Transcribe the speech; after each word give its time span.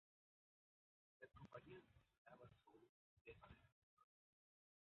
Las 1.21 1.29
compañías 1.29 1.83
funcionaban 1.93 2.49
sobre 2.63 2.85
un 2.87 2.95
sistema 3.05 3.47
de 3.51 3.59
repertorio. 3.67 4.09